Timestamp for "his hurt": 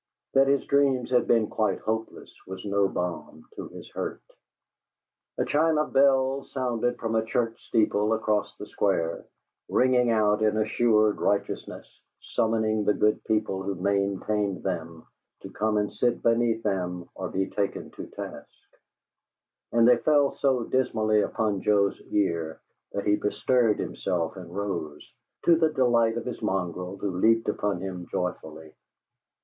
3.67-4.23